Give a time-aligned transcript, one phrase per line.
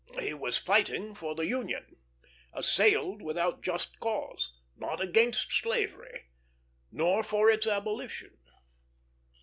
[0.19, 1.95] He was fighting for the Union,
[2.53, 6.23] assailed without just cause; not against slavery,
[6.91, 8.35] nor for its abolition.